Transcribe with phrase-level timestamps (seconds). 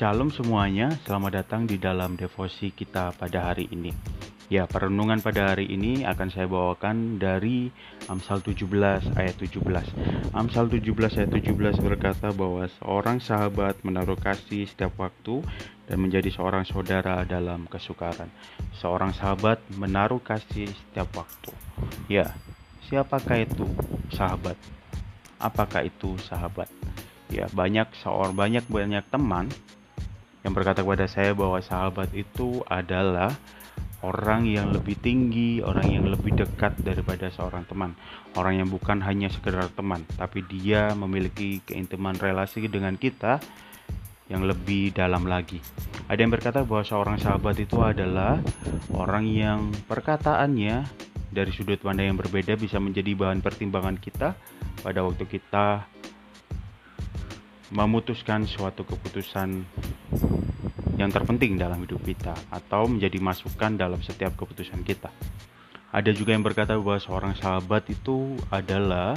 [0.00, 3.92] Shalom semuanya, selamat datang di dalam devosi kita pada hari ini.
[4.48, 7.68] Ya, perenungan pada hari ini akan saya bawakan dari
[8.08, 8.64] Amsal 17
[9.20, 9.60] ayat 17.
[10.32, 15.44] Amsal 17 ayat 17 berkata bahwa seorang sahabat menaruh kasih setiap waktu
[15.84, 18.32] dan menjadi seorang saudara dalam kesukaran.
[18.80, 21.52] Seorang sahabat menaruh kasih setiap waktu.
[22.08, 22.32] Ya,
[22.88, 23.68] siapakah itu
[24.16, 24.56] sahabat?
[25.36, 26.72] Apakah itu sahabat?
[27.28, 29.52] Ya, banyak seorang banyak banyak teman
[30.40, 33.32] yang berkata kepada saya bahwa sahabat itu adalah
[34.00, 37.92] orang yang lebih tinggi, orang yang lebih dekat daripada seorang teman,
[38.36, 43.40] orang yang bukan hanya sekedar teman, tapi dia memiliki keintiman relasi dengan kita
[44.30, 45.60] yang lebih dalam lagi.
[46.08, 48.40] Ada yang berkata bahwa seorang sahabat itu adalah
[48.94, 50.86] orang yang perkataannya
[51.30, 54.34] dari sudut pandang yang berbeda bisa menjadi bahan pertimbangan kita
[54.82, 55.86] pada waktu kita
[57.70, 59.62] memutuskan suatu keputusan
[60.98, 65.08] yang terpenting dalam hidup kita atau menjadi masukan dalam setiap keputusan kita.
[65.94, 69.14] Ada juga yang berkata bahwa seorang sahabat itu adalah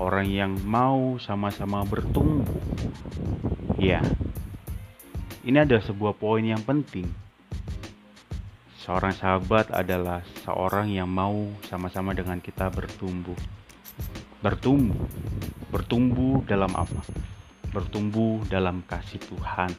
[0.00, 2.60] orang yang mau sama-sama bertumbuh.
[3.76, 4.00] Ya,
[5.44, 7.08] ini ada sebuah poin yang penting.
[8.80, 13.36] Seorang sahabat adalah seorang yang mau sama-sama dengan kita bertumbuh.
[14.40, 15.04] Bertumbuh,
[15.68, 17.04] bertumbuh dalam apa?
[17.70, 19.70] Bertumbuh dalam kasih Tuhan.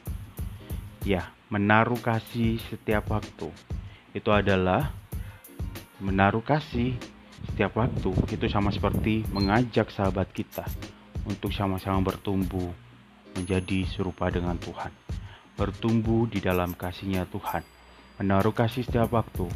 [1.04, 3.52] Ya, menaruh kasih setiap waktu.
[4.16, 4.92] Itu adalah
[6.00, 6.96] menaruh kasih
[7.52, 8.12] setiap waktu.
[8.32, 10.64] Itu sama seperti mengajak sahabat kita
[11.28, 12.72] untuk sama-sama bertumbuh
[13.36, 14.92] menjadi serupa dengan Tuhan.
[15.54, 17.64] Bertumbuh di dalam kasihnya Tuhan.
[18.20, 19.48] Menaruh kasih setiap waktu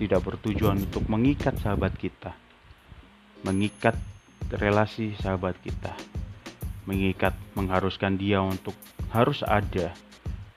[0.00, 2.32] tidak bertujuan untuk mengikat sahabat kita
[3.42, 3.98] mengikat
[4.54, 5.90] relasi sahabat kita
[6.84, 8.74] mengikat mengharuskan dia untuk
[9.14, 9.94] harus ada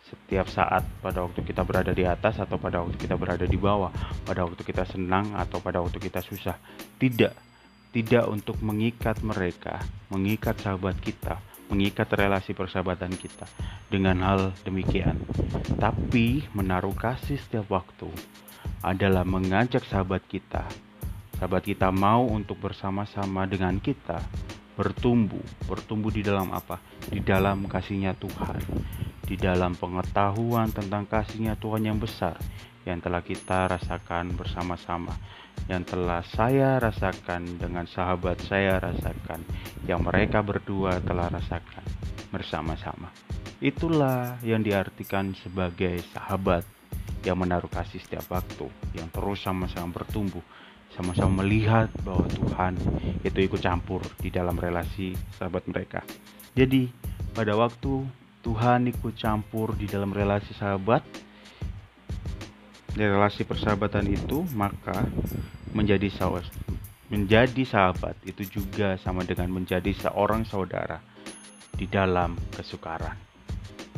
[0.05, 3.89] setiap saat pada waktu kita berada di atas atau pada waktu kita berada di bawah,
[4.25, 6.57] pada waktu kita senang atau pada waktu kita susah.
[6.97, 7.33] Tidak,
[7.93, 9.81] tidak untuk mengikat mereka,
[10.13, 13.49] mengikat sahabat kita, mengikat relasi persahabatan kita
[13.89, 15.17] dengan hal demikian.
[15.77, 18.09] Tapi menaruh kasih setiap waktu
[18.85, 20.65] adalah mengajak sahabat kita.
[21.41, 24.21] Sahabat kita mau untuk bersama-sama dengan kita
[24.75, 26.79] bertumbuh, bertumbuh di dalam apa?
[27.07, 28.59] Di dalam kasihnya Tuhan.
[29.25, 32.37] Di dalam pengetahuan tentang kasihnya Tuhan yang besar
[32.85, 35.17] yang telah kita rasakan bersama-sama
[35.65, 39.41] yang telah saya rasakan dengan sahabat saya rasakan
[39.89, 41.81] yang mereka berdua telah rasakan
[42.29, 43.09] bersama-sama.
[43.57, 46.61] Itulah yang diartikan sebagai sahabat
[47.25, 50.43] yang menaruh kasih setiap waktu yang terus sama-sama bertumbuh
[50.95, 52.79] sama-sama melihat bahwa Tuhan
[53.21, 56.01] itu ikut campur di dalam relasi sahabat mereka.
[56.55, 56.87] Jadi
[57.35, 58.07] pada waktu
[58.41, 61.03] Tuhan ikut campur di dalam relasi sahabat
[62.95, 65.03] di relasi persahabatan itu maka
[65.75, 66.47] menjadi sahabat
[67.11, 71.03] menjadi sahabat itu juga sama dengan menjadi seorang saudara
[71.75, 73.19] di dalam kesukaran.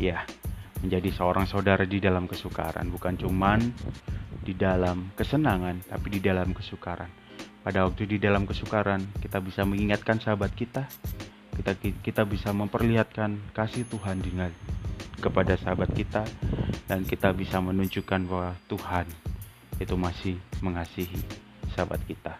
[0.01, 0.25] Ya
[0.81, 3.73] menjadi seorang saudara di dalam kesukaran bukan cuman
[4.47, 7.11] di dalam kesenangan tapi di dalam kesukaran
[7.67, 10.87] pada waktu di dalam kesukaran kita bisa mengingatkan sahabat kita
[11.59, 14.55] kita kita bisa memperlihatkan kasih Tuhan dengan
[15.19, 16.23] kepada sahabat kita
[16.87, 19.05] dan kita bisa menunjukkan bahwa Tuhan
[19.81, 21.21] itu masih mengasihi
[21.73, 22.37] sahabat kita.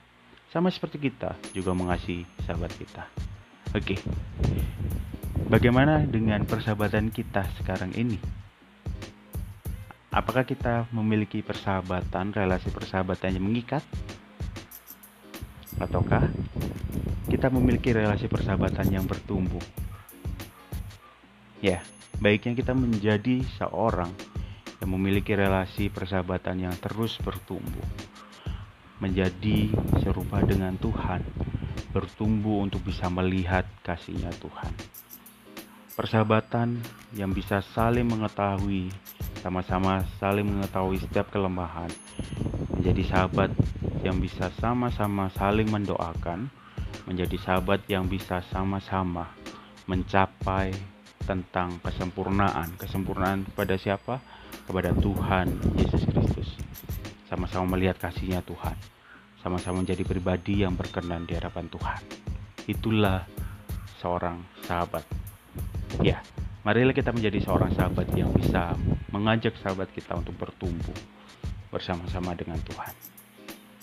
[0.49, 3.03] Sama seperti kita juga mengasihi sahabat kita.
[3.75, 3.99] Oke.
[5.47, 8.17] Bagaimana dengan persahabatan kita sekarang ini?
[10.09, 13.83] Apakah kita memiliki persahabatan, relasi persahabatan yang mengikat?
[15.77, 16.25] Ataukah
[17.27, 19.61] kita memiliki relasi persahabatan yang bertumbuh.
[21.59, 21.83] Ya,
[22.23, 24.09] baiknya kita menjadi seorang
[24.79, 27.83] yang memiliki relasi persahabatan yang terus bertumbuh,
[29.03, 31.19] menjadi serupa dengan Tuhan,
[31.91, 34.71] bertumbuh untuk bisa melihat kasihnya Tuhan.
[35.97, 36.79] Persahabatan
[37.17, 38.87] yang bisa saling mengetahui,
[39.39, 41.89] sama-sama saling mengetahui setiap kelemahan,
[42.73, 43.53] menjadi sahabat
[44.01, 46.49] yang bisa sama-sama saling mendoakan,
[47.07, 49.31] menjadi sahabat yang bisa sama-sama
[49.87, 50.75] mencapai
[51.23, 52.75] tentang kesempurnaan.
[52.75, 54.19] Kesempurnaan kepada siapa?
[54.67, 55.47] Kepada Tuhan
[55.79, 56.59] Yesus Kristus.
[57.31, 58.75] Sama-sama melihat kasihnya Tuhan.
[59.39, 61.99] Sama-sama menjadi pribadi yang berkenan di hadapan Tuhan.
[62.67, 63.23] Itulah
[64.03, 65.07] seorang sahabat.
[66.03, 66.19] Ya,
[66.67, 68.75] marilah kita menjadi seorang sahabat yang bisa
[69.15, 70.99] mengajak sahabat kita untuk bertumbuh
[71.71, 72.91] bersama-sama dengan Tuhan.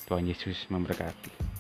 [0.05, 1.54] Tuhan Yesus memberkati.